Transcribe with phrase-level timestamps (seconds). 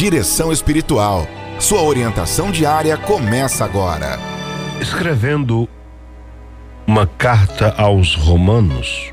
[0.00, 1.28] Direção Espiritual.
[1.58, 4.18] Sua orientação diária começa agora.
[4.80, 5.68] Escrevendo
[6.86, 9.12] uma carta aos Romanos,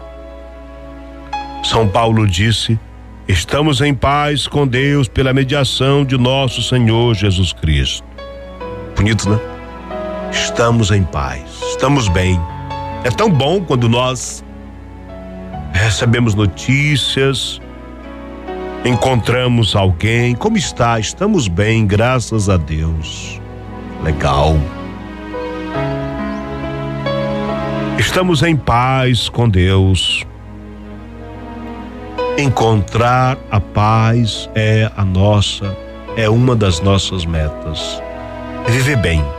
[1.62, 2.80] São Paulo disse:
[3.28, 8.08] Estamos em paz com Deus pela mediação de nosso Senhor Jesus Cristo.
[8.96, 9.38] Bonito, né?
[10.32, 12.40] Estamos em paz, estamos bem.
[13.04, 14.42] É tão bom quando nós
[15.74, 17.60] recebemos notícias,
[18.88, 20.34] encontramos alguém.
[20.34, 21.00] Como está?
[21.00, 23.42] Estamos bem, graças a Deus.
[24.04, 24.56] Legal.
[28.00, 30.26] Estamos em paz com Deus.
[32.38, 35.76] Encontrar a paz é a nossa,
[36.16, 38.02] é uma das nossas metas.
[38.68, 39.37] É viver bem.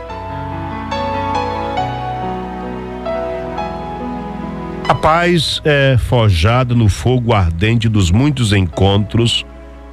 [4.99, 9.45] A paz é forjada no fogo ardente dos muitos encontros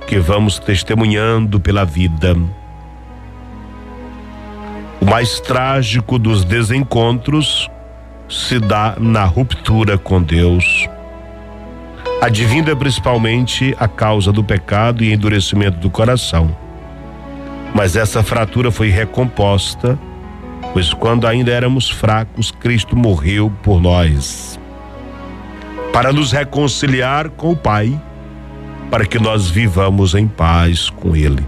[0.04, 2.36] que vamos testemunhando pela vida.
[5.00, 7.70] O mais trágico dos desencontros
[8.28, 10.88] se dá na ruptura com Deus.
[12.20, 16.54] Advinda principalmente a causa do pecado e endurecimento do coração.
[17.72, 19.96] Mas essa fratura foi recomposta,
[20.72, 24.58] pois quando ainda éramos fracos, Cristo morreu por nós
[25.96, 27.98] para nos reconciliar com o Pai,
[28.90, 31.42] para que nós vivamos em paz com Ele.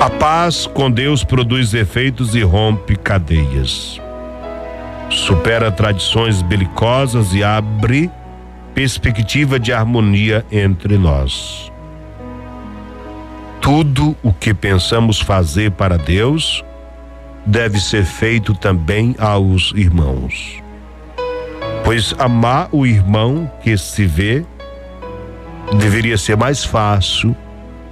[0.00, 4.00] A paz com Deus produz efeitos e rompe cadeias.
[5.10, 8.10] Supera tradições belicosas e abre
[8.74, 11.70] perspectiva de harmonia entre nós.
[13.60, 16.64] Tudo o que pensamos fazer para Deus
[17.44, 20.64] deve ser feito também aos irmãos.
[21.86, 24.44] Pois amar o irmão que se vê
[25.78, 27.34] deveria ser mais fácil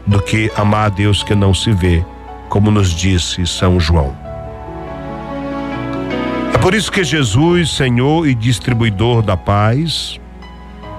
[0.04, 2.04] do que amar a Deus que não se vê,
[2.48, 4.12] como nos disse São João.
[6.52, 10.18] É por isso que Jesus, Senhor e distribuidor da paz,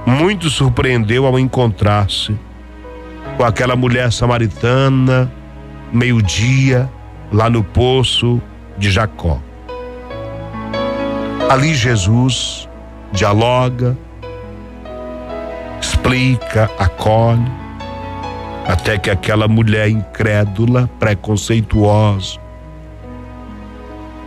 [0.05, 2.33] muito surpreendeu ao encontrar-se
[3.35, 5.29] com aquela mulher samaritana,
[5.91, 6.89] meio-dia,
[7.29, 8.41] lá no poço
[8.77, 9.41] de Jacó.
[11.49, 12.69] Ali Jesus
[13.11, 13.97] dialoga,
[15.81, 17.51] explica, acolhe,
[18.67, 22.39] até que aquela mulher incrédula, preconceituosa,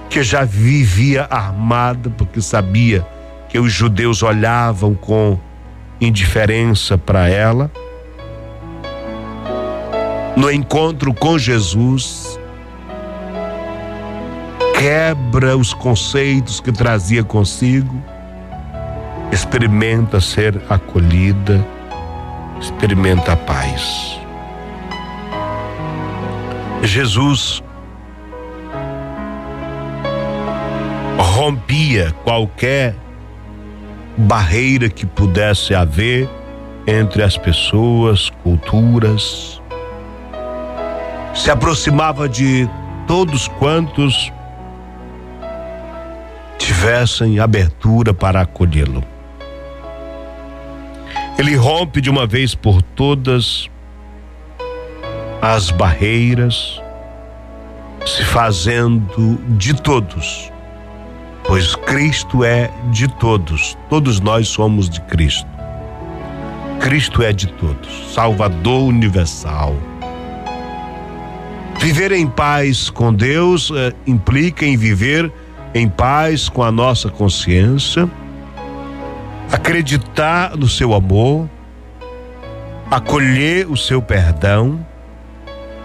[0.09, 3.07] que já vivia armada porque sabia
[3.49, 5.39] que os judeus olhavam com
[6.01, 7.71] indiferença para ela,
[10.37, 12.39] no encontro com Jesus,
[14.79, 18.01] quebra os conceitos que trazia consigo
[19.33, 21.65] experimenta ser acolhida,
[22.61, 24.19] experimenta a paz.
[26.83, 27.63] Jesus
[31.19, 32.95] rompia qualquer
[34.17, 36.29] barreira que pudesse haver
[36.87, 39.63] entre as pessoas, culturas,
[41.35, 42.69] se aproximava de
[43.07, 44.33] todos quantos
[46.59, 49.18] tivessem abertura para acolhê-lo.
[51.39, 53.71] Ele rompe de uma vez por todas
[55.41, 56.83] as barreiras,
[58.05, 60.51] se fazendo de todos,
[61.45, 65.49] pois Cristo é de todos, todos nós somos de Cristo.
[66.81, 69.77] Cristo é de todos, Salvador universal.
[71.79, 75.31] Viver em paz com Deus eh, implica em viver
[75.73, 78.11] em paz com a nossa consciência
[79.51, 81.49] acreditar no seu amor,
[82.91, 84.87] acolher o seu perdão,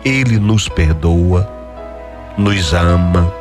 [0.04, 1.50] ele nos perdoa,
[2.38, 3.34] nos ama.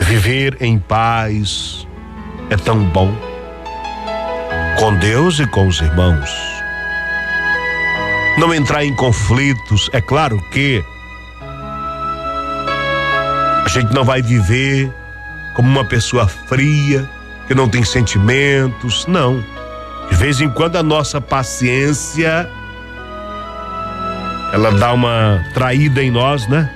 [0.00, 1.88] Viver em paz
[2.50, 3.10] é tão bom,
[4.78, 6.30] com Deus e com os irmãos.
[8.38, 10.84] Não entrar em conflitos, é claro que
[13.80, 14.92] gente não vai viver
[15.52, 17.08] como uma pessoa fria,
[17.48, 19.44] que não tem sentimentos, não.
[20.08, 22.48] De vez em quando a nossa paciência
[24.52, 26.70] ela dá uma traída em nós, né?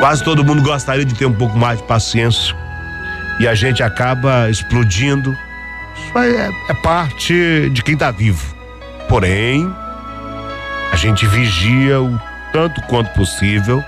[0.00, 2.56] Quase todo mundo gostaria de ter um pouco mais de paciência
[3.38, 5.36] e a gente acaba explodindo.
[5.96, 8.56] Isso é, é parte de quem está vivo.
[9.08, 9.72] Porém,
[10.90, 12.18] a gente vigia o
[12.52, 13.84] tanto quanto possível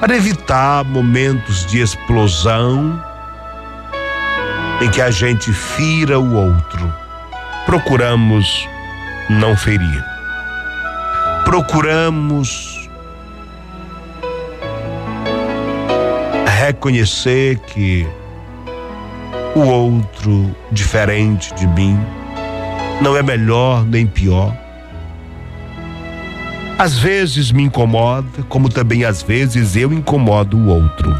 [0.00, 3.02] para evitar momentos de explosão
[4.80, 6.92] em que a gente fira o outro.
[7.64, 8.68] Procuramos
[9.28, 10.04] não ferir.
[11.44, 12.88] Procuramos
[16.58, 18.06] reconhecer que
[19.54, 21.98] o outro diferente de mim
[23.00, 24.54] não é melhor nem pior.
[26.78, 31.10] Às vezes me incomoda, como também às vezes eu incomodo o outro.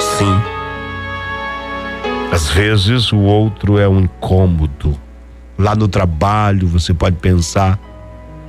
[0.00, 0.40] Sim.
[2.32, 4.98] Às vezes o outro é um incômodo.
[5.58, 7.78] Lá no trabalho você pode pensar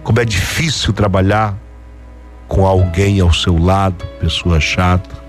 [0.03, 1.55] como é difícil trabalhar
[2.47, 5.25] com alguém ao seu lado, pessoa chata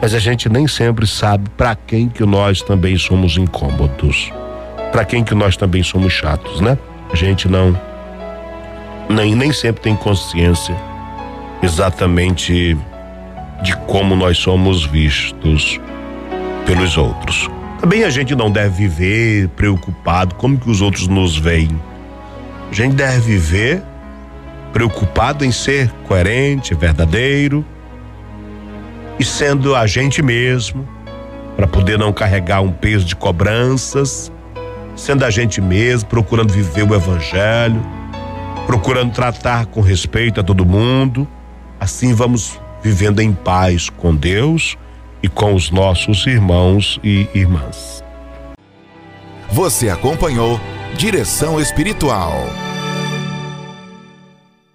[0.00, 4.30] mas a gente nem sempre sabe para quem que nós também somos incômodos,
[4.96, 6.78] para quem que nós também somos chatos, né?
[7.12, 7.78] A gente não
[9.10, 10.74] nem, nem sempre tem consciência
[11.62, 12.74] exatamente
[13.62, 15.78] de como nós somos vistos
[16.64, 17.46] pelos outros.
[17.78, 21.78] Também a gente não deve viver preocupado como que os outros nos veem.
[22.70, 23.82] A gente deve viver
[24.72, 27.62] preocupado em ser coerente, verdadeiro,
[29.18, 30.88] e sendo a gente mesmo,
[31.54, 34.32] para poder não carregar um peso de cobranças,
[34.96, 37.80] sendo a gente mesmo, procurando viver o evangelho,
[38.66, 41.28] procurando tratar com respeito a todo mundo.
[41.78, 44.76] Assim vamos vivendo em paz com Deus
[45.22, 48.02] e com os nossos irmãos e irmãs.
[49.50, 50.60] Você acompanhou
[50.96, 52.65] Direção Espiritual.